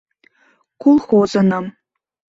—Колхозыным. 0.81 1.65